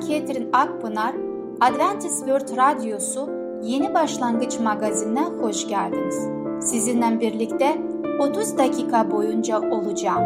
[0.00, 1.14] Ketrin Akpınar,
[1.60, 3.30] Adventist World Radyosu
[3.62, 6.28] Yeni Başlangıç magazinine hoş geldiniz.
[6.60, 7.78] Sizinle birlikte
[8.20, 10.24] 30 dakika boyunca olacağım.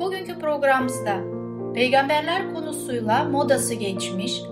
[0.00, 1.16] Bugünkü programımızda
[1.74, 4.42] peygamberler konusuyla modası geçmiş,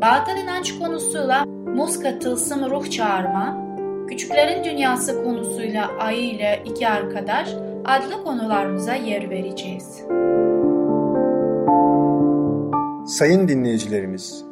[0.00, 1.44] batıl inanç konusuyla
[1.76, 3.56] muska tılsım ruh çağırma,
[4.08, 7.48] küçüklerin dünyası konusuyla ayı ile iki arkadaş
[7.84, 10.04] adlı konularımıza yer vereceğiz.
[13.08, 14.44] Sayın dinleyicilerimiz,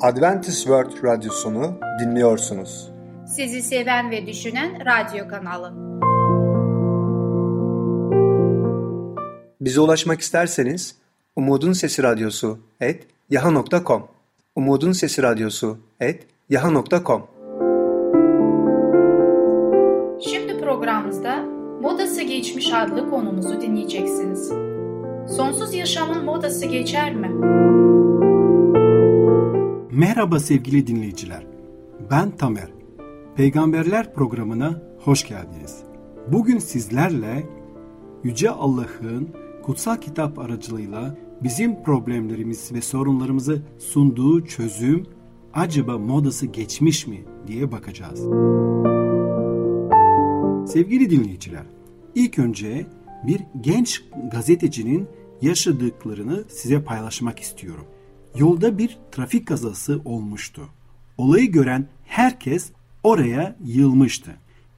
[0.00, 2.90] Adventist World Radyosunu dinliyorsunuz.
[3.26, 5.72] Sizi seven ve düşünen radyo kanalı.
[9.60, 10.96] Bize ulaşmak isterseniz
[11.36, 14.08] Umutun Sesi Radyosu et yaha.com
[14.56, 17.26] Umutun Sesi Radyosu et yaha.com
[20.20, 21.42] Şimdi programımızda
[21.82, 24.65] Modası Geçmiş adlı konumuzu dinleyeceksiniz.
[25.28, 27.28] Sonsuz yaşamın modası geçer mi?
[29.90, 31.46] Merhaba sevgili dinleyiciler.
[32.10, 32.68] Ben Tamer.
[33.36, 35.82] Peygamberler programına hoş geldiniz.
[36.32, 37.46] Bugün sizlerle
[38.24, 39.28] Yüce Allah'ın
[39.62, 45.06] kutsal kitap aracılığıyla bizim problemlerimiz ve sorunlarımızı sunduğu çözüm
[45.54, 48.20] acaba modası geçmiş mi diye bakacağız.
[50.72, 51.66] Sevgili dinleyiciler,
[52.14, 52.86] ilk önce
[53.26, 55.08] bir genç gazetecinin
[55.42, 57.84] yaşadıklarını size paylaşmak istiyorum.
[58.38, 60.62] Yolda bir trafik kazası olmuştu.
[61.18, 62.70] Olayı gören herkes
[63.02, 64.30] oraya yığılmıştı.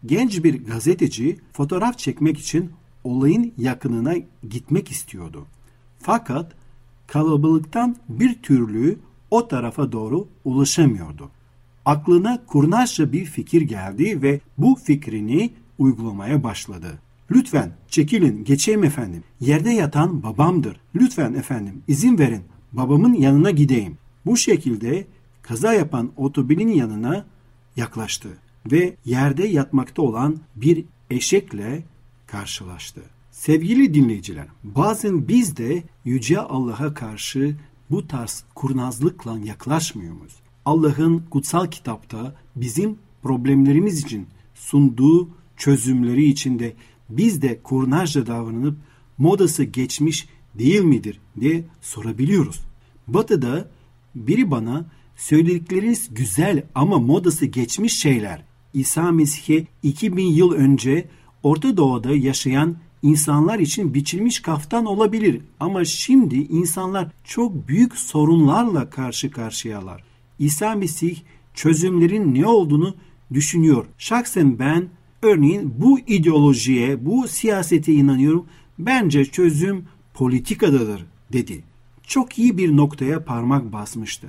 [0.06, 2.70] Genç bir gazeteci fotoğraf çekmek için
[3.04, 4.14] olayın yakınına
[4.50, 5.46] gitmek istiyordu.
[5.98, 6.52] Fakat
[7.06, 8.98] kalabalıktan bir türlü
[9.30, 11.30] o tarafa doğru ulaşamıyordu.
[11.84, 16.98] Aklına kurnazca bir fikir geldi ve bu fikrini uygulamaya başladı.
[17.30, 19.22] Lütfen çekilin geçeyim efendim.
[19.40, 20.80] Yerde yatan babamdır.
[20.94, 23.98] Lütfen efendim izin verin babamın yanına gideyim.
[24.26, 25.06] Bu şekilde
[25.42, 27.26] kaza yapan otomobilin yanına
[27.76, 28.28] yaklaştı
[28.72, 31.84] ve yerde yatmakta olan bir eşekle
[32.26, 33.00] karşılaştı.
[33.30, 37.56] Sevgili dinleyiciler, bazen biz de Yüce Allah'a karşı
[37.90, 40.36] bu tarz kurnazlıkla yaklaşmıyor muyuz?
[40.64, 46.72] Allah'ın kutsal kitapta bizim problemlerimiz için sunduğu çözümleri içinde
[47.10, 48.76] biz de kurnazca davranıp
[49.18, 52.60] modası geçmiş değil midir diye sorabiliyoruz.
[53.08, 53.70] Batı'da
[54.14, 54.86] biri bana
[55.16, 58.44] söyledikleriniz güzel ama modası geçmiş şeyler.
[58.74, 61.08] İsa Mesih'e 2000 yıl önce
[61.42, 69.30] Orta Doğu'da yaşayan insanlar için biçilmiş kaftan olabilir ama şimdi insanlar çok büyük sorunlarla karşı
[69.30, 70.04] karşıyalar.
[70.38, 71.16] İsa Mesih
[71.54, 72.94] çözümlerin ne olduğunu
[73.32, 73.86] düşünüyor.
[73.98, 74.88] Şahsen ben
[75.22, 78.46] örneğin bu ideolojiye, bu siyasete inanıyorum.
[78.78, 79.84] Bence çözüm
[80.14, 81.62] politikadadır dedi.
[82.02, 84.26] Çok iyi bir noktaya parmak basmıştı.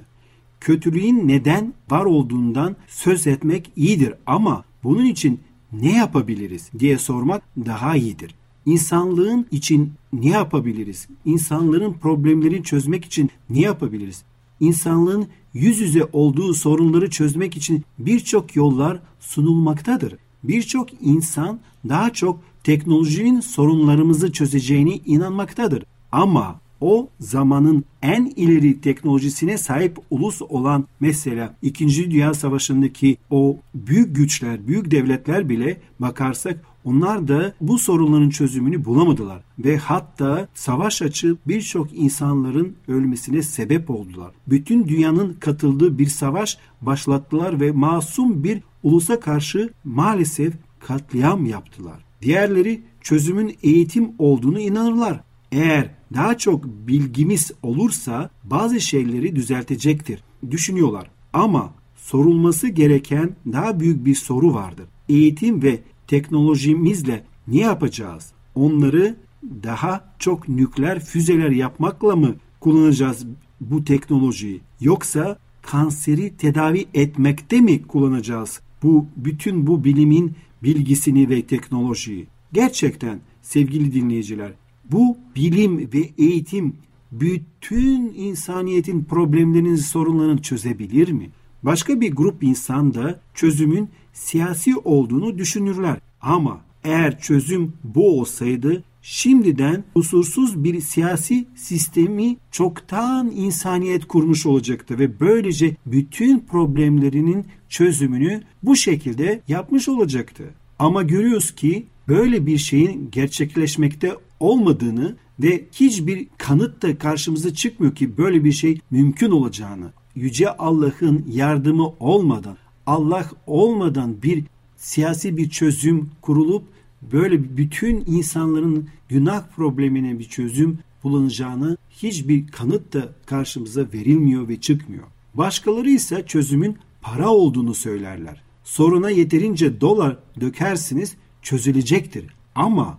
[0.60, 5.40] Kötülüğün neden var olduğundan söz etmek iyidir ama bunun için
[5.72, 8.36] ne yapabiliriz diye sormak daha iyidir.
[8.66, 11.08] İnsanlığın için ne yapabiliriz?
[11.26, 14.24] İnsanların problemlerini çözmek için ne yapabiliriz?
[14.60, 20.16] İnsanlığın yüz yüze olduğu sorunları çözmek için birçok yollar sunulmaktadır.
[20.44, 25.84] Birçok insan daha çok teknolojinin sorunlarımızı çözeceğini inanmaktadır.
[26.12, 32.12] Ama o zamanın en ileri teknolojisine sahip ulus olan mesela 2.
[32.12, 39.42] Dünya Savaşı'ndaki o büyük güçler, büyük devletler bile bakarsak onlar da bu sorunların çözümünü bulamadılar
[39.60, 44.32] ve hatta savaş açıp birçok insanların ölmesine sebep oldular.
[44.48, 52.06] Bütün dünyanın katıldığı bir savaş başlattılar ve masum bir ulusa karşı maalesef katliam yaptılar.
[52.22, 55.22] Diğerleri çözümün eğitim olduğunu inanırlar.
[55.52, 61.12] Eğer daha çok bilgimiz olursa bazı şeyleri düzeltecektir düşünüyorlar.
[61.34, 64.86] Ama sorulması gereken daha büyük bir soru vardır.
[65.10, 68.32] Eğitim ve teknolojimizle ne yapacağız?
[68.56, 69.16] Onları
[69.64, 73.26] daha çok nükleer füzeler yapmakla mı kullanacağız
[73.62, 74.62] bu teknolojiyi?
[74.82, 82.28] Yoksa kanseri tedavi etmekte mi kullanacağız bu bütün bu bilimin bilgisini ve teknolojiyi?
[82.54, 84.52] Gerçekten sevgili dinleyiciler
[84.92, 86.76] bu bilim ve eğitim
[87.12, 91.30] bütün insaniyetin problemlerinin sorunlarını çözebilir mi?
[91.64, 95.98] Başka bir grup insan da çözümün siyasi olduğunu düşünürler.
[96.22, 105.20] Ama eğer çözüm bu olsaydı şimdiden usulsüz bir siyasi sistemi çoktan insaniyet kurmuş olacaktı ve
[105.20, 110.44] böylece bütün problemlerinin çözümünü bu şekilde yapmış olacaktı.
[110.80, 118.18] Ama görüyoruz ki böyle bir şeyin gerçekleşmekte olmadığını ve hiçbir kanıt da karşımıza çıkmıyor ki
[118.18, 119.92] böyle bir şey mümkün olacağını.
[120.16, 124.44] Yüce Allah'ın yardımı olmadan, Allah olmadan bir
[124.78, 126.64] siyasi bir çözüm kurulup
[127.02, 135.04] böyle bütün insanların günah problemine bir çözüm bulunacağını hiçbir kanıt da karşımıza verilmiyor ve çıkmıyor.
[135.34, 138.42] Başkaları ise çözümün para olduğunu söylerler.
[138.64, 142.26] Soruna yeterince dolar dökersiniz çözülecektir.
[142.56, 142.98] Ama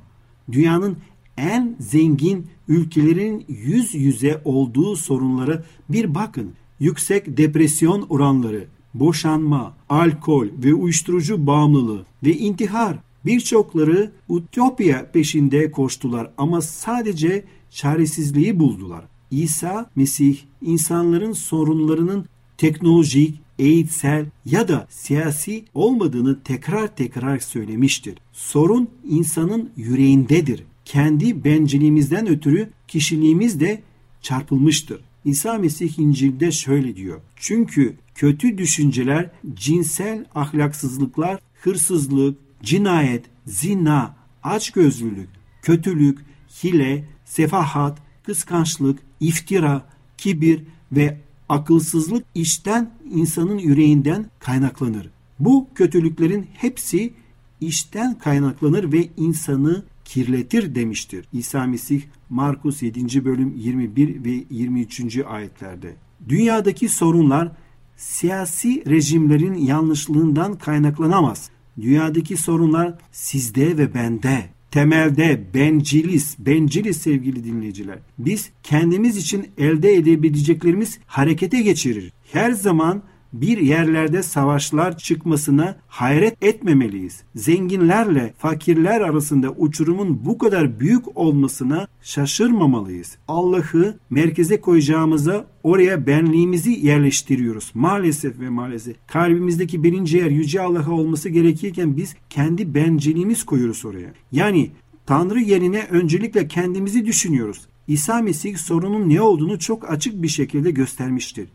[0.52, 0.97] dünyanın
[1.37, 6.52] en zengin ülkelerin yüz yüze olduğu sorunlara bir bakın.
[6.81, 8.64] Yüksek depresyon oranları,
[8.94, 19.05] boşanma, alkol ve uyuşturucu bağımlılığı ve intihar Birçokları utopya peşinde koştular ama sadece çaresizliği buldular.
[19.31, 22.26] İsa Mesih insanların sorunlarının
[22.58, 28.14] teknolojik, eğitsel ya da siyasi olmadığını tekrar tekrar söylemiştir.
[28.32, 30.64] Sorun insanın yüreğindedir.
[30.84, 33.82] Kendi benciliğimizden ötürü kişiliğimiz de
[34.23, 35.00] çarpılmıştır.
[35.25, 37.20] İsa Mesih İncil'de şöyle diyor.
[37.37, 45.29] Çünkü kötü düşünceler, cinsel ahlaksızlıklar, hırsızlık, cinayet, zina, açgözlülük,
[45.62, 46.19] kötülük,
[46.65, 49.87] hile, sefahat, kıskançlık, iftira,
[50.19, 50.62] kibir
[50.93, 55.11] ve akılsızlık işten insanın yüreğinden kaynaklanır.
[55.39, 57.12] Bu kötülüklerin hepsi
[57.61, 61.25] işten kaynaklanır ve insanı kirletir demiştir.
[61.33, 63.25] İsa Mesih Markus 7.
[63.25, 65.19] bölüm 21 ve 23.
[65.27, 65.97] ayetlerde.
[66.29, 67.53] Dünyadaki sorunlar
[67.97, 71.51] siyasi rejimlerin yanlışlığından kaynaklanamaz.
[71.81, 74.44] Dünyadaki sorunlar sizde ve bende.
[74.70, 77.99] Temelde benciliz, benciliz sevgili dinleyiciler.
[78.19, 82.12] Biz kendimiz için elde edebileceklerimiz harekete geçirir.
[82.32, 83.02] Her zaman
[83.32, 87.23] bir yerlerde savaşlar çıkmasına hayret etmemeliyiz.
[87.35, 93.17] Zenginlerle fakirler arasında uçurumun bu kadar büyük olmasına şaşırmamalıyız.
[93.29, 97.71] Allah'ı merkeze koyacağımıza oraya benliğimizi yerleştiriyoruz.
[97.75, 104.12] Maalesef ve maalesef kalbimizdeki birinci yer yüce Allah'a olması gerekirken biz kendi benciliğimiz koyuyoruz oraya.
[104.33, 104.71] Yani
[105.06, 107.67] Tanrı yerine öncelikle kendimizi düşünüyoruz.
[107.88, 111.49] İsa Mesih sorunun ne olduğunu çok açık bir şekilde göstermiştir.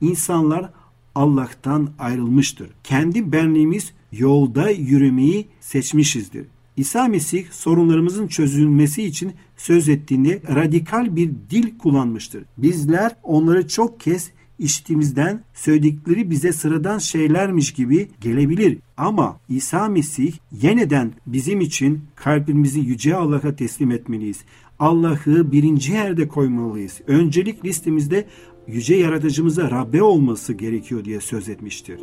[0.00, 0.70] İnsanlar
[1.20, 2.70] Allah'tan ayrılmıştır.
[2.84, 6.46] Kendi benliğimiz yolda yürümeyi seçmişizdir.
[6.76, 12.44] İsa Mesih sorunlarımızın çözülmesi için söz ettiğinde radikal bir dil kullanmıştır.
[12.58, 18.78] Bizler onları çok kez işittiğimizden söyledikleri bize sıradan şeylermiş gibi gelebilir.
[18.96, 20.32] Ama İsa Mesih
[20.62, 24.38] yeniden bizim için kalbimizi Yüce Allah'a teslim etmeliyiz.
[24.78, 27.00] Allah'ı birinci yerde koymalıyız.
[27.06, 28.26] Öncelik listemizde
[28.66, 32.00] yüce yaratıcımıza Rabbe olması gerekiyor diye söz etmiştir.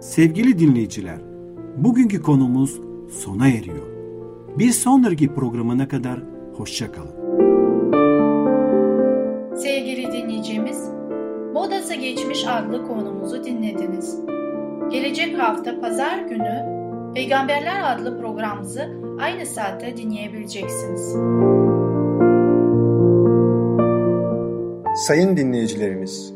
[0.00, 1.18] Sevgili dinleyiciler,
[1.76, 3.86] bugünkü konumuz sona eriyor.
[4.58, 6.22] Bir sonraki programına kadar
[6.56, 7.20] hoşçakalın.
[9.56, 10.88] Sevgili dinleyicimiz,
[11.52, 14.18] Modası Geçmiş adlı konumuzu dinlediniz.
[14.90, 16.80] Gelecek hafta pazar günü
[17.14, 18.88] Peygamberler adlı programımızı
[19.20, 21.16] aynı saatte dinleyebileceksiniz.
[25.00, 26.32] Sayın dinleyicilerimiz,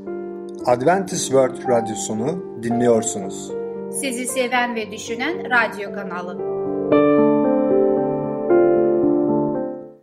[0.66, 3.52] Adventist World Radyosunu dinliyorsunuz.
[4.00, 6.38] Sizi seven ve düşünen radyo kanalı.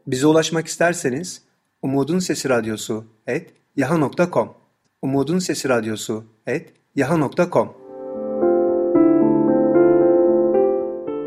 [0.07, 1.41] Bize ulaşmak isterseniz
[1.81, 4.53] Umutun Sesi Radyosu et yaha.com
[5.01, 7.73] Umutun Sesi Radyosu et yaha.com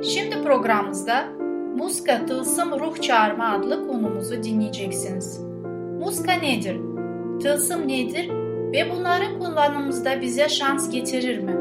[0.03, 1.25] Şimdi programımızda
[1.77, 5.41] Muska Tılsım Ruh Çağırma adlı konumuzu dinleyeceksiniz.
[5.99, 6.94] Muska nedir?
[7.43, 8.29] Tılsım nedir?
[8.73, 11.55] Ve bunların kullanımımızda bize şans getirir mi?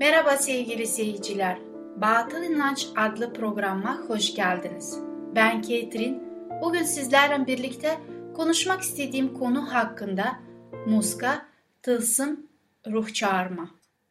[0.00, 1.58] Merhaba sevgili seyirciler.
[1.96, 4.98] Batıl İnanç adlı programa hoş geldiniz.
[5.34, 6.22] Ben Ketrin.
[6.62, 7.98] Bugün sizlerle birlikte
[8.34, 10.24] konuşmak istediğim konu hakkında
[10.86, 11.46] muska,
[11.82, 12.46] tılsım,
[12.86, 13.70] ruh çağırma.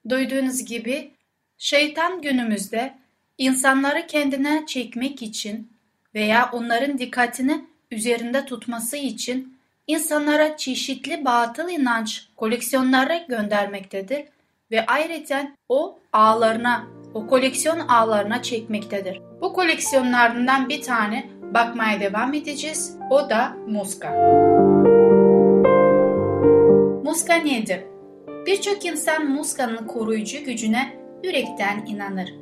[0.09, 1.11] Duyduğunuz gibi
[1.57, 2.93] şeytan günümüzde
[3.37, 5.71] insanları kendine çekmek için
[6.15, 9.57] veya onların dikkatini üzerinde tutması için
[9.87, 14.25] insanlara çeşitli batıl inanç koleksiyonları göndermektedir
[14.71, 19.21] ve ayrıca o ağlarına, o koleksiyon ağlarına çekmektedir.
[19.41, 22.97] Bu koleksiyonlarından bir tane bakmaya devam edeceğiz.
[23.09, 24.11] O da muska.
[27.03, 27.79] Muska nedir?
[28.45, 32.33] Birçok insan muskanın koruyucu gücüne yürekten inanır.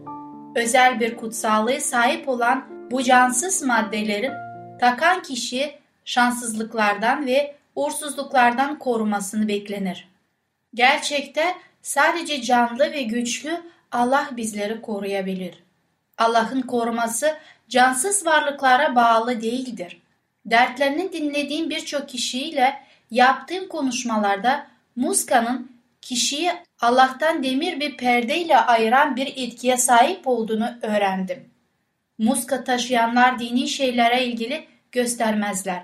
[0.55, 4.31] Özel bir kutsallığı sahip olan bu cansız maddelerin
[4.81, 10.07] takan kişiyi şanssızlıklardan ve uğursuzluklardan korumasını beklenir.
[10.73, 13.61] Gerçekte sadece canlı ve güçlü
[13.91, 15.63] Allah bizleri koruyabilir.
[16.17, 17.37] Allah'ın koruması
[17.69, 20.01] cansız varlıklara bağlı değildir.
[20.45, 25.71] Dertlerini dinlediğim birçok kişiyle yaptığım konuşmalarda muska'nın
[26.01, 31.51] kişiyi Allah'tan demir bir perdeyle ayıran bir etkiye sahip olduğunu öğrendim.
[32.21, 35.83] Muska taşıyanlar dini şeylere ilgili göstermezler.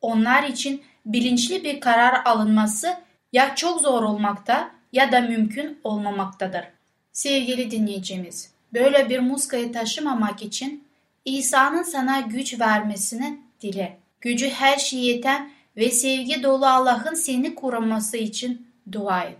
[0.00, 2.96] Onlar için bilinçli bir karar alınması
[3.32, 6.64] ya çok zor olmakta ya da mümkün olmamaktadır.
[7.12, 10.84] Sevgili dinleyicimiz, böyle bir muskayı taşımamak için
[11.24, 13.96] İsa'nın sana güç vermesini dile.
[14.20, 19.36] Gücü her şeye yeten ve sevgi dolu Allah'ın seni koruması için dua et.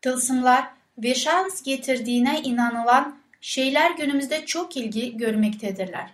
[0.00, 0.64] Tılsımlar
[0.98, 6.10] ve şans getirdiğine inanılan şeyler günümüzde çok ilgi görmektedirler.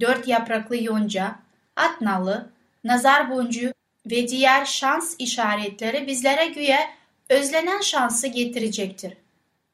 [0.00, 1.34] Dört yapraklı yonca,
[1.76, 2.50] at nalı,
[2.84, 3.72] nazar boncuğu
[4.06, 6.90] ve diğer şans işaretleri bizlere güya
[7.28, 9.12] özlenen şansı getirecektir.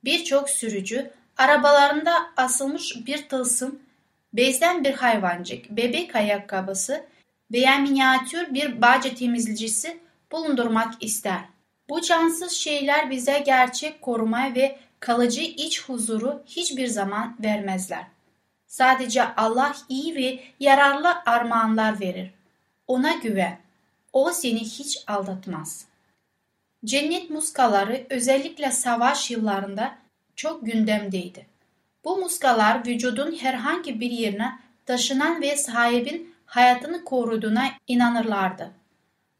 [0.05, 3.79] Birçok sürücü arabalarında asılmış bir tılsım,
[4.33, 7.05] bezden bir hayvancık, bebek ayakkabısı
[7.53, 10.01] veya minyatür bir bağcı temizleyicisi
[10.33, 11.41] bulundurmak ister.
[11.91, 18.05] Bu cansız şeyler bize gerçek koruma ve kalıcı iç huzuru hiçbir zaman vermezler.
[18.67, 22.31] Sadece Allah iyi ve yararlı armağanlar verir.
[22.87, 23.59] Ona güven.
[24.13, 25.85] O seni hiç aldatmaz.
[26.85, 29.99] Cennet muskaları özellikle savaş yıllarında
[30.37, 31.47] çok gündemdeydi.
[32.05, 38.80] Bu muskalar vücudun herhangi bir yerine taşınan ve sahibin hayatını koruduğuna inanırlardı.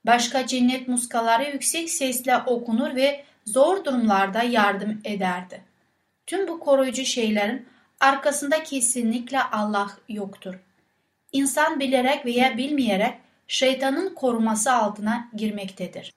[0.07, 5.63] Başka cennet muskaları yüksek sesle okunur ve zor durumlarda yardım ederdi.
[6.27, 7.67] Tüm bu koruyucu şeylerin
[8.01, 10.55] arkasında kesinlikle Allah yoktur.
[11.33, 13.15] İnsan bilerek veya bilmeyerek
[13.49, 16.13] şeytanın koruması altına girmektedir.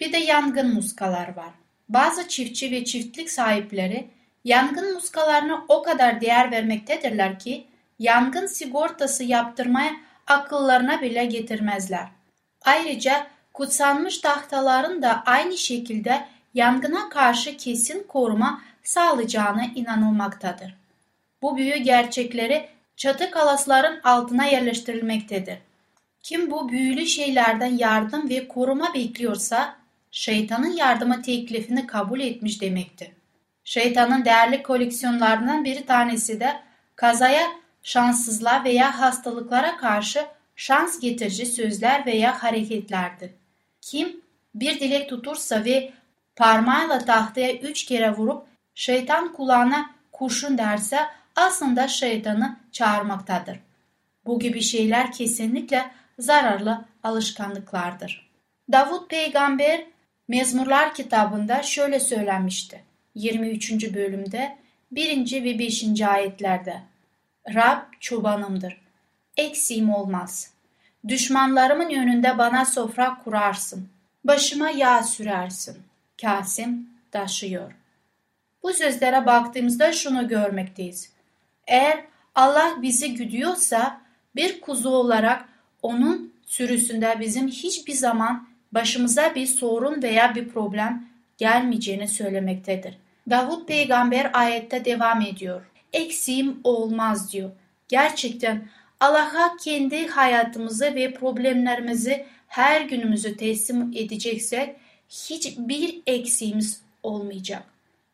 [0.00, 1.50] Bir de yangın muskalar var.
[1.88, 4.10] Bazı çiftçi ve çiftlik sahipleri
[4.44, 7.66] yangın muskalarına o kadar değer vermektedirler ki
[7.98, 9.92] yangın sigortası yaptırmaya
[10.26, 12.08] akıllarına bile getirmezler.
[12.64, 20.74] Ayrıca kutsanmış tahtaların da aynı şekilde yangına karşı kesin koruma sağlayacağına inanılmaktadır.
[21.42, 25.58] Bu büyü gerçekleri çatı kalasların altına yerleştirilmektedir.
[26.22, 29.76] Kim bu büyülü şeylerden yardım ve koruma bekliyorsa
[30.10, 33.08] şeytanın yardımı teklifini kabul etmiş demektir.
[33.64, 36.60] Şeytanın değerli koleksiyonlarından bir tanesi de
[36.96, 37.46] kazaya,
[37.82, 43.30] şanssızlığa veya hastalıklara karşı şans getirici sözler veya hareketlerdir.
[43.80, 44.20] Kim
[44.54, 45.92] bir dilek tutursa ve
[46.36, 50.98] parmağıyla tahtaya üç kere vurup şeytan kulağına kurşun derse
[51.36, 53.60] aslında şeytanı çağırmaktadır.
[54.26, 58.30] Bu gibi şeyler kesinlikle zararlı alışkanlıklardır.
[58.72, 59.84] Davut peygamber
[60.28, 62.84] Mezmurlar kitabında şöyle söylenmişti.
[63.14, 63.94] 23.
[63.94, 64.58] bölümde
[64.92, 65.44] 1.
[65.44, 66.02] ve 5.
[66.02, 66.82] ayetlerde
[67.54, 68.83] Rab çobanımdır.
[69.36, 70.50] Eksiğim olmaz.
[71.08, 73.88] Düşmanlarımın önünde bana sofra kurarsın.
[74.24, 75.76] Başıma yağ sürersin.
[76.20, 77.72] Kasim taşıyor.
[78.62, 81.12] Bu sözlere baktığımızda şunu görmekteyiz.
[81.66, 84.00] Eğer Allah bizi güdüyorsa
[84.36, 85.48] bir kuzu olarak
[85.82, 91.04] onun sürüsünde bizim hiçbir zaman başımıza bir sorun veya bir problem
[91.38, 92.98] gelmeyeceğini söylemektedir.
[93.30, 95.62] Davut peygamber ayette devam ediyor.
[95.92, 97.50] Eksiğim olmaz diyor.
[97.88, 98.68] Gerçekten
[99.04, 104.76] Allah'a kendi hayatımızı ve problemlerimizi her günümüzü teslim edeceksek
[105.08, 107.62] hiçbir eksiğimiz olmayacak.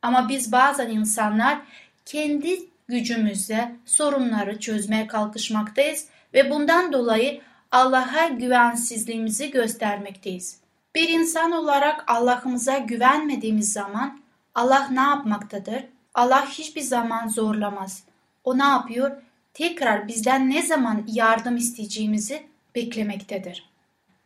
[0.03, 1.59] Ama biz bazen insanlar
[2.07, 7.41] kendi gücümüzle sorunları çözmeye kalkışmaktayız ve bundan dolayı
[7.73, 10.61] Allah'a güvensizliğimizi göstermekteyiz.
[10.95, 14.21] Bir insan olarak Allah'ımıza güvenmediğimiz zaman
[14.55, 15.85] Allah ne yapmaktadır?
[16.15, 18.05] Allah hiçbir zaman zorlamaz.
[18.45, 19.11] O ne yapıyor?
[19.55, 22.43] Tekrar bizden ne zaman yardım isteyeceğimizi
[22.75, 23.71] beklemektedir.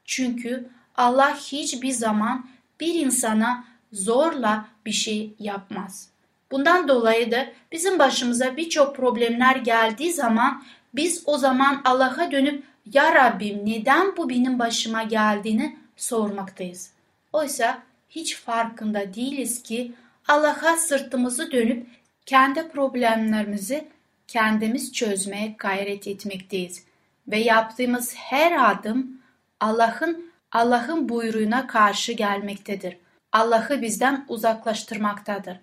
[0.05, 2.47] Çünkü Allah hiçbir zaman
[2.81, 6.09] bir insana zorla bir şey yapmaz.
[6.51, 10.65] Bundan dolayı da bizim başımıza birçok problemler geldiği zaman
[10.95, 16.93] biz o zaman Allah'a dönüp ya Rabbim neden bu benim başıma geldiğini sormaktayız.
[17.33, 19.93] Oysa hiç farkında değiliz ki
[20.29, 21.87] Allah'a sırtımızı dönüp
[22.27, 23.89] kendi problemlerimizi
[24.29, 26.85] kendimiz çözmeye gayret etmekteyiz
[27.29, 29.21] ve yaptığımız her adım
[29.61, 32.97] Allah'ın Allah'ın buyruğuna karşı gelmektedir.
[33.33, 35.57] Allah'ı bizden uzaklaştırmaktadır.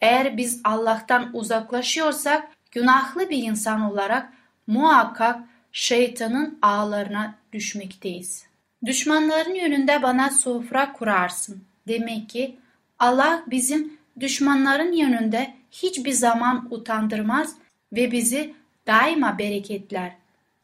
[0.00, 4.32] Eğer biz Allah'tan uzaklaşıyorsak günahlı bir insan olarak
[4.66, 5.40] muhakkak
[5.72, 8.46] şeytanın ağlarına düşmekteyiz.
[8.84, 11.64] Düşmanların yönünde bana sofra kurarsın.
[11.88, 12.58] Demek ki
[12.98, 17.56] Allah bizim düşmanların yönünde hiçbir zaman utandırmaz
[17.92, 18.54] ve bizi
[18.86, 20.12] daima bereketler.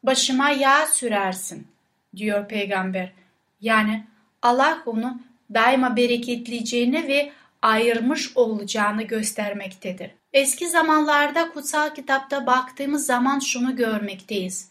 [0.03, 1.67] Başıma yağ sürersin
[2.15, 3.11] diyor peygamber.
[3.61, 4.03] Yani
[4.41, 5.21] Allah onu
[5.53, 7.31] daima bereketleyeceğini ve
[7.61, 10.11] ayırmış olacağını göstermektedir.
[10.33, 14.69] Eski zamanlarda kutsal kitapta baktığımız zaman şunu görmekteyiz.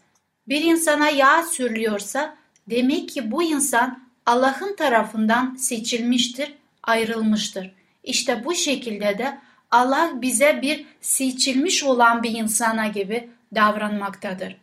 [0.49, 2.37] Bir insana yağ sürülüyorsa
[2.71, 7.71] demek ki bu insan Allah'ın tarafından seçilmiştir, ayrılmıştır.
[8.05, 9.39] İşte bu şekilde de
[9.71, 14.57] Allah bize bir seçilmiş olan bir insana gibi davranmaktadır.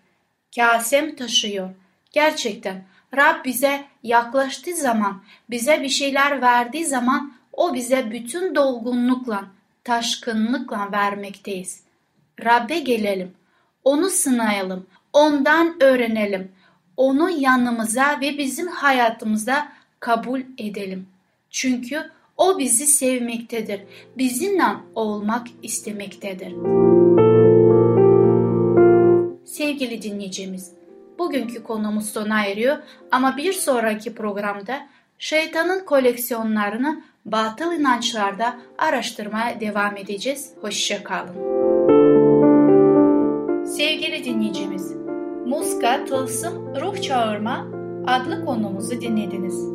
[0.56, 1.70] Kasem taşıyor.
[2.12, 2.84] Gerçekten
[3.16, 9.46] Rab bize yaklaştığı zaman, bize bir şeyler verdiği zaman o bize bütün dolgunlukla,
[9.84, 11.84] taşkınlıkla vermekteyiz.
[12.44, 13.34] Rab'be gelelim,
[13.84, 16.52] onu sınayalım, ondan öğrenelim,
[16.98, 21.08] onu yanımıza ve bizim hayatımıza kabul edelim.
[21.50, 23.82] Çünkü o bizi sevmektedir,
[24.18, 24.64] bizimle
[24.96, 26.54] olmak istemektedir.
[29.46, 30.72] Sevgili dinleyicimiz,
[31.20, 32.78] bugünkü konumuz sona eriyor
[33.12, 34.88] ama bir sonraki programda
[35.20, 40.52] şeytanın koleksiyonlarını batıl inançlarda araştırmaya devam edeceğiz.
[40.62, 41.56] Hoşçakalın.
[43.66, 44.96] Sevgili dinleyicimiz,
[45.46, 47.68] Muska, Tılsım, Ruh Çağırma
[48.08, 49.75] adlı konumuzu dinlediniz.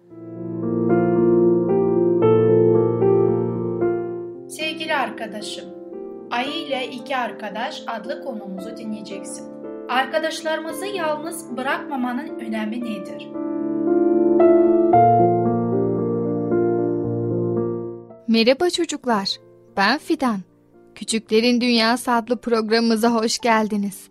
[5.41, 5.69] arkadaşım,
[6.31, 9.45] Ayı ile iki arkadaş adlı konumuzu dinleyeceksin.
[9.89, 13.27] Arkadaşlarımızı yalnız bırakmamanın önemi nedir?
[18.27, 19.37] Merhaba çocuklar,
[19.77, 20.39] ben Fidan.
[20.95, 24.09] Küçüklerin Dünyası adlı programımıza hoş geldiniz.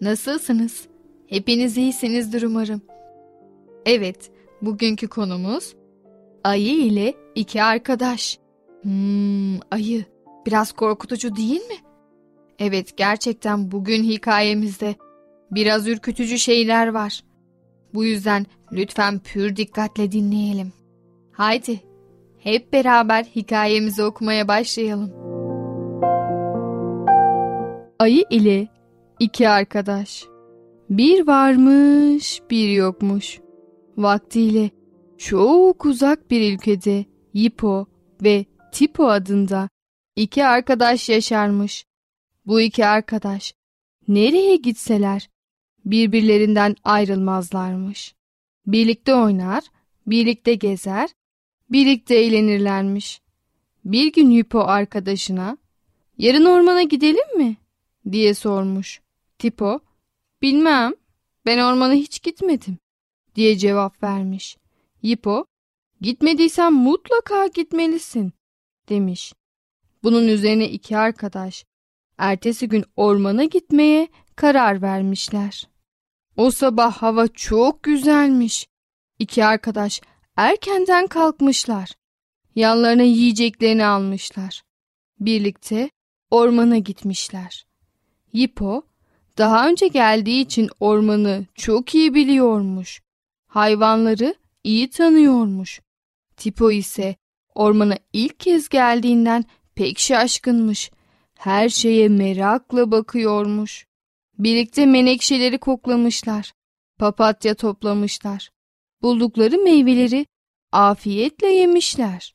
[0.00, 0.88] Nasılsınız?
[1.26, 2.82] Hepiniz iyisinizdir umarım.
[3.86, 4.30] Evet,
[4.62, 5.74] bugünkü konumuz
[6.44, 8.38] ayı ile iki arkadaş.
[8.82, 10.19] Hmm, ayı.
[10.46, 11.76] Biraz korkutucu değil mi?
[12.58, 14.94] Evet, gerçekten bugün hikayemizde
[15.50, 17.24] biraz ürkütücü şeyler var.
[17.94, 20.72] Bu yüzden lütfen pür dikkatle dinleyelim.
[21.32, 21.80] Haydi,
[22.38, 25.12] hep beraber hikayemizi okumaya başlayalım.
[27.98, 28.68] Ayı ile
[29.18, 30.24] iki arkadaş.
[30.90, 33.40] Bir varmış, bir yokmuş.
[33.96, 34.70] Vaktiyle
[35.18, 37.86] çok uzak bir ülkede Yipo
[38.24, 39.68] ve Tipo adında
[40.20, 41.86] iki arkadaş yaşarmış.
[42.46, 43.54] Bu iki arkadaş
[44.08, 45.30] nereye gitseler
[45.84, 48.14] birbirlerinden ayrılmazlarmış.
[48.66, 49.64] Birlikte oynar,
[50.06, 51.10] birlikte gezer,
[51.70, 53.20] birlikte eğlenirlermiş.
[53.84, 55.58] Bir gün Yipo arkadaşına
[56.18, 57.56] yarın ormana gidelim mi
[58.12, 59.00] diye sormuş.
[59.38, 59.80] Tipo
[60.42, 60.92] bilmem
[61.46, 62.78] ben ormana hiç gitmedim
[63.36, 64.56] diye cevap vermiş.
[65.02, 65.44] Yipo
[66.00, 68.32] gitmediysen mutlaka gitmelisin
[68.88, 69.32] demiş.
[70.02, 71.64] Bunun üzerine iki arkadaş
[72.18, 75.68] ertesi gün ormana gitmeye karar vermişler.
[76.36, 78.66] O sabah hava çok güzelmiş.
[79.18, 80.00] İki arkadaş
[80.36, 81.90] erkenden kalkmışlar.
[82.54, 84.62] Yanlarına yiyeceklerini almışlar.
[85.20, 85.90] Birlikte
[86.30, 87.66] ormana gitmişler.
[88.32, 88.82] Yipo
[89.38, 93.02] daha önce geldiği için ormanı çok iyi biliyormuş.
[93.46, 94.34] Hayvanları
[94.64, 95.80] iyi tanıyormuş.
[96.36, 97.16] Tipo ise
[97.54, 99.44] ormana ilk kez geldiğinden
[99.80, 100.90] pek şaşkınmış.
[101.38, 103.86] Her şeye merakla bakıyormuş.
[104.38, 106.52] Birlikte menekşeleri koklamışlar.
[106.98, 108.50] Papatya toplamışlar.
[109.02, 110.26] Buldukları meyveleri
[110.72, 112.34] afiyetle yemişler.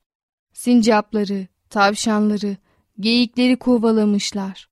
[0.54, 2.58] Sincapları, tavşanları,
[3.00, 4.68] geyikleri kovalamışlar.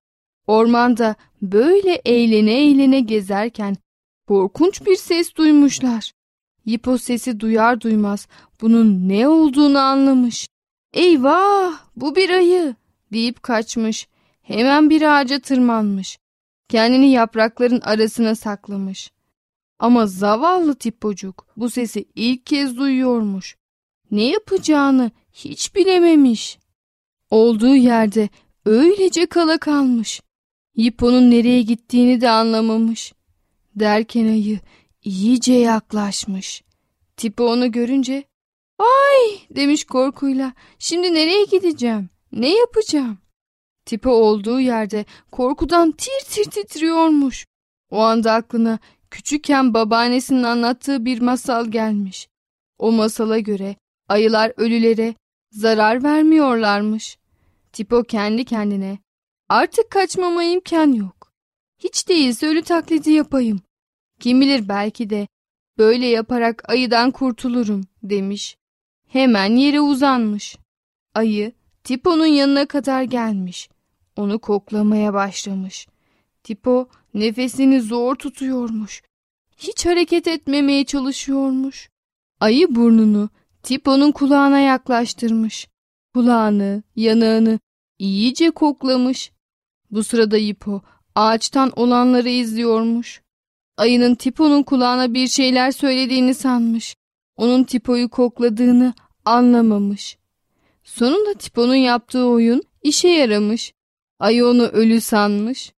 [0.48, 3.76] Ormanda böyle eğlene eğlene gezerken
[4.28, 6.12] korkunç bir ses duymuşlar.
[6.66, 8.28] Yipo sesi duyar duymaz
[8.62, 10.48] bunun ne olduğunu anlamış.
[10.94, 12.76] Eyvah bu bir ayı
[13.14, 14.08] deyip kaçmış.
[14.42, 16.20] Hemen bir ağaca tırmanmış.
[16.70, 19.12] Kendini yaprakların arasına saklamış.
[19.80, 23.56] Ama zavallı tipocuk bu sesi ilk kez duyuyormuş.
[24.12, 26.58] Ne yapacağını hiç bilememiş.
[27.32, 28.30] Olduğu yerde
[28.66, 30.22] öylece kala kalmış.
[30.76, 33.14] Yipo'nun nereye gittiğini de anlamamış.
[33.76, 34.60] Derken ayı
[35.04, 36.64] iyice yaklaşmış.
[37.18, 38.24] Tipo onu görünce
[38.80, 40.54] ay demiş korkuyla.
[40.80, 42.10] Şimdi nereye gideceğim?
[42.32, 43.18] Ne yapacağım?
[43.86, 47.46] Tipo olduğu yerde korkudan tir tir titriyormuş.
[47.90, 48.80] O anda aklına
[49.12, 52.28] küçükken babaannesinin anlattığı bir masal gelmiş.
[52.78, 53.76] O masala göre
[54.10, 55.16] ayılar ölülere
[55.52, 57.18] zarar vermiyorlarmış.
[57.74, 58.98] Tipo kendi kendine
[59.50, 61.34] artık kaçmama imkan yok.
[61.80, 63.62] Hiç değilse ölü taklidi yapayım.
[64.20, 65.28] Kim bilir belki de
[65.78, 68.58] böyle yaparak ayıdan kurtulurum demiş.
[69.14, 70.58] Hemen yere uzanmış.
[71.16, 71.52] Ayı
[71.84, 73.70] Tipo'nun yanına kadar gelmiş.
[74.16, 75.88] Onu koklamaya başlamış.
[76.44, 79.04] Tipo nefesini zor tutuyormuş.
[79.58, 81.90] Hiç hareket etmemeye çalışıyormuş.
[82.40, 83.30] Ayı burnunu
[83.64, 85.68] Tipo'nun kulağına yaklaştırmış.
[86.14, 87.60] Kulağını, yanağını
[88.00, 89.32] iyice koklamış.
[89.92, 90.82] Bu sırada Yipo
[91.16, 93.22] ağaçtan olanları izliyormuş.
[93.78, 96.96] Ayının Tipo'nun kulağına bir şeyler söylediğini sanmış.
[97.38, 98.94] Onun Tipo'yu kokladığını
[99.26, 100.18] anlamamış.
[100.84, 103.74] Sonunda Tipo'nun yaptığı oyun işe yaramış.
[104.20, 105.74] Ayı onu ölü sanmış.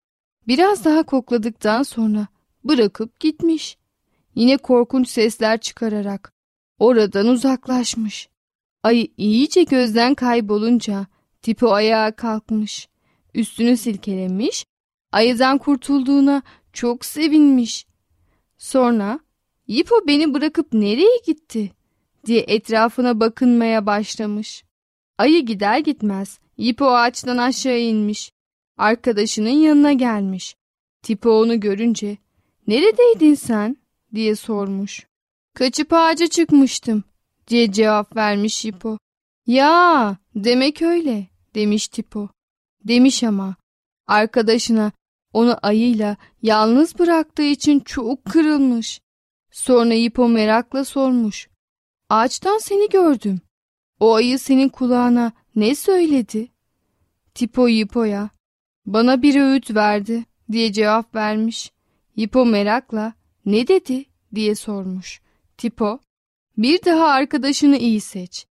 [0.48, 2.28] Biraz daha kokladıktan sonra
[2.64, 3.78] bırakıp gitmiş.
[4.36, 6.34] Yine korkunç sesler çıkararak
[6.80, 8.30] oradan uzaklaşmış.
[8.84, 11.08] Ayı iyice gözden kaybolunca
[11.46, 12.88] Tipo ayağa kalkmış.
[13.34, 14.66] Üstünü silkelemiş.
[15.12, 16.42] Ayıdan kurtulduğuna
[16.74, 17.88] çok sevinmiş.
[18.58, 19.20] Sonra
[19.68, 21.72] Yipo beni bırakıp nereye gitti
[22.26, 24.64] diye etrafına bakınmaya başlamış.
[25.18, 28.32] Ayı gider gitmez Yipo ağaçtan aşağı inmiş.
[28.78, 30.56] Arkadaşının yanına gelmiş.
[31.04, 32.18] Tipo onu görünce
[32.68, 33.78] neredeydin sen
[34.16, 35.08] diye sormuş.
[35.54, 37.04] Kaçıp ağaca çıkmıştım
[37.48, 38.98] diye cevap vermiş Yipo.
[39.48, 42.30] Ya demek öyle demiş Tipo.
[42.84, 43.56] Demiş ama
[44.08, 44.92] arkadaşına
[45.34, 49.02] onu ayıyla yalnız bıraktığı için çok kırılmış.
[49.56, 51.50] Sonra Yipo merakla sormuş.
[52.10, 53.42] Ağaçtan seni gördüm.
[54.00, 56.52] O ayı senin kulağına ne söyledi?
[57.36, 58.30] Tipo Yipo'ya
[58.86, 61.72] bana bir öğüt verdi diye cevap vermiş.
[62.16, 63.14] Yipo merakla
[63.46, 65.22] ne dedi diye sormuş.
[65.58, 66.00] Tipo
[66.58, 68.46] bir daha arkadaşını iyi seç.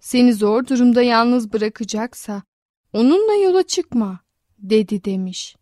[0.00, 2.42] Seni zor durumda yalnız bırakacaksa
[2.92, 4.20] onunla yola çıkma
[4.58, 5.56] dedi demiş.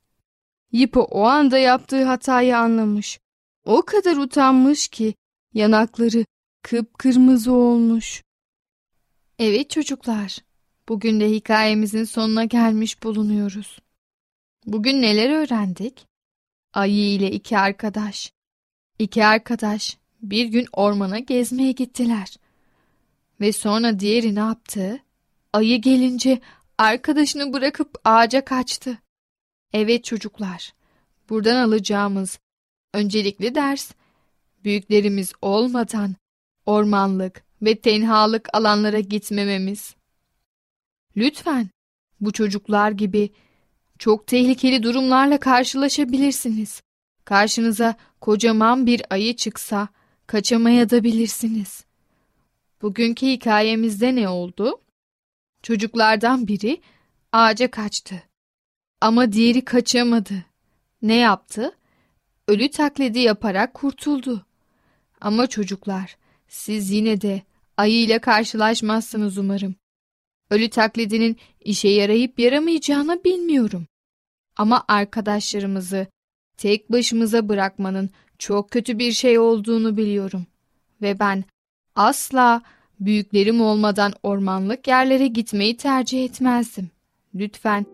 [0.73, 3.21] Yipo o anda yaptığı hatayı anlamış.
[3.69, 5.15] O kadar utanmış ki
[5.55, 6.25] yanakları
[6.63, 8.23] kıpkırmızı olmuş.
[9.39, 10.39] Evet çocuklar,
[10.89, 13.79] bugün de hikayemizin sonuna gelmiş bulunuyoruz.
[14.67, 16.07] Bugün neler öğrendik?
[16.73, 18.33] Ayı ile iki arkadaş.
[18.99, 22.37] İki arkadaş bir gün ormana gezmeye gittiler.
[23.41, 25.01] Ve sonra diğeri ne yaptı?
[25.53, 26.41] Ayı gelince
[26.79, 28.99] arkadaşını bırakıp ağaca kaçtı.
[29.73, 30.75] Evet çocuklar,
[31.29, 32.39] buradan alacağımız
[32.95, 33.93] öncelikli ders,
[34.65, 36.15] büyüklerimiz olmadan
[36.67, 39.95] ormanlık ve tenhalık alanlara gitmememiz.
[41.17, 41.69] Lütfen
[42.21, 43.31] bu çocuklar gibi
[43.99, 46.83] çok tehlikeli durumlarla karşılaşabilirsiniz.
[47.25, 49.89] Karşınıza kocaman bir ayı çıksa
[50.27, 51.85] kaçamaya da bilirsiniz.
[52.83, 54.81] Bugünkü hikayemizde ne oldu?
[55.63, 56.81] Çocuklardan biri
[57.33, 58.23] ağaca kaçtı.
[59.01, 60.45] Ama diğeri kaçamadı.
[61.03, 61.73] Ne yaptı?
[62.49, 64.47] Ölü taklidi yaparak kurtuldu.
[65.21, 66.17] Ama çocuklar,
[66.49, 67.43] siz yine de
[67.77, 69.75] ayı ile karşılaşmazsınız umarım.
[70.51, 73.87] Ölü taklidinin işe yarayıp yaramayacağını bilmiyorum.
[74.57, 76.07] Ama arkadaşlarımızı
[76.57, 80.47] tek başımıza bırakmanın çok kötü bir şey olduğunu biliyorum.
[81.03, 81.45] Ve ben
[81.95, 82.63] asla
[83.01, 86.91] büyüklerim olmadan ormanlık yerlere gitmeyi tercih etmezdim.
[87.35, 87.87] Lütfen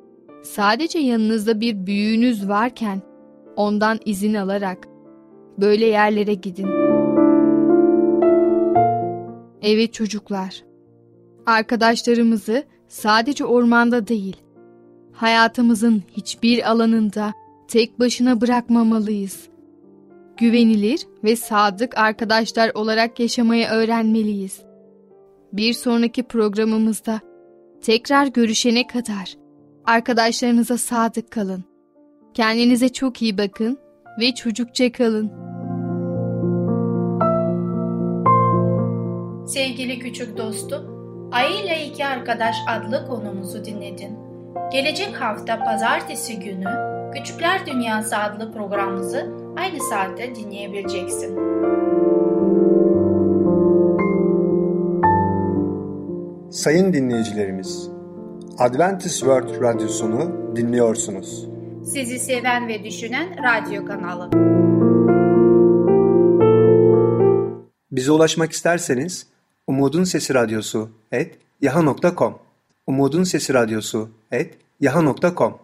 [0.44, 3.13] sadece yanınızda bir büyüğünüz varken
[3.56, 4.88] ondan izin alarak
[5.58, 6.68] böyle yerlere gidin.
[9.62, 10.64] Evet çocuklar,
[11.46, 14.36] arkadaşlarımızı sadece ormanda değil,
[15.12, 17.32] hayatımızın hiçbir alanında
[17.68, 19.48] tek başına bırakmamalıyız.
[20.36, 24.62] Güvenilir ve sadık arkadaşlar olarak yaşamayı öğrenmeliyiz.
[25.52, 27.20] Bir sonraki programımızda
[27.82, 29.36] tekrar görüşene kadar
[29.84, 31.73] arkadaşlarınıza sadık kalın.
[32.34, 33.78] Kendinize çok iyi bakın
[34.20, 35.32] ve çocukça kalın.
[39.46, 40.94] Sevgili küçük dostum,
[41.32, 44.18] Ayı ile iki arkadaş adlı konumuzu dinledin.
[44.72, 51.38] Gelecek hafta pazartesi günü Küçükler Dünyası adlı programımızı aynı saatte dinleyebileceksin.
[56.50, 57.90] Sayın dinleyicilerimiz,
[58.58, 61.53] Adventist World Radyosunu dinliyorsunuz.
[61.84, 64.30] Sizi seven ve düşünen radyo kanalı.
[67.90, 69.26] Bize ulaşmak isterseniz
[69.66, 72.38] Umutun Sesi Radyosu et yaha.com
[72.86, 75.58] Umutun Sesi Radyosu et yaha.com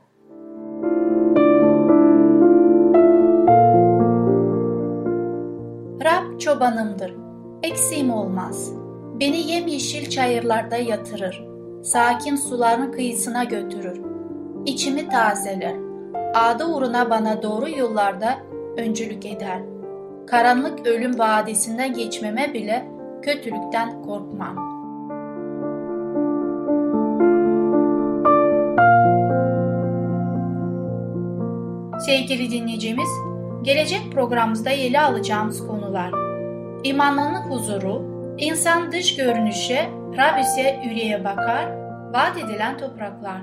[6.05, 7.15] Rab çobanımdır,
[7.63, 8.73] eksiğim olmaz.
[9.21, 11.45] Beni yemyeşil çayırlarda yatırır,
[11.85, 14.01] sakin suların kıyısına götürür.
[14.67, 15.90] İçimi tazeler,
[16.35, 18.39] adı uğruna bana doğru yollarda
[18.77, 19.61] öncülük eder.
[20.27, 22.89] Karanlık ölüm vadisinden geçmeme bile
[23.23, 24.71] kötülükten korkmam.
[32.07, 33.09] Sevgili dinleyicimiz,
[33.63, 36.31] gelecek programımızda ele alacağımız konular
[36.85, 38.03] İmanlının huzuru,
[38.39, 41.67] insan dış görünüşe, Rab ise yüreğe bakar,
[42.13, 43.43] vaat edilen topraklar.